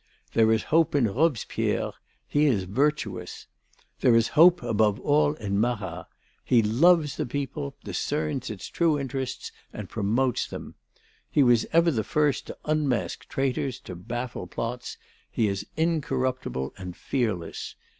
There 0.33 0.51
is 0.51 0.63
hope 0.73 0.95
in 0.95 1.05
Robespierre; 1.07 1.91
he 2.27 2.47
is 2.47 2.63
virtuous. 2.63 3.45
There 3.99 4.15
is 4.15 4.29
hope 4.29 4.63
above 4.63 4.99
all 4.99 5.35
in 5.35 5.59
Marat. 5.61 6.07
He 6.43 6.63
loves 6.63 7.17
the 7.17 7.25
people, 7.27 7.75
discerns 7.83 8.49
its 8.49 8.65
true 8.65 8.97
interests 8.99 9.51
and 9.71 9.89
promotes 9.89 10.47
them. 10.47 10.73
He 11.29 11.43
was 11.43 11.67
ever 11.71 11.91
the 11.91 12.03
first 12.03 12.47
to 12.47 12.57
unmask 12.65 13.29
traitors, 13.29 13.79
to 13.81 13.95
baffle 13.95 14.47
plots. 14.47 14.97
He 15.29 15.47
is 15.47 15.67
incorruptible 15.77 16.73
and 16.79 16.97
fearless. 16.97 17.75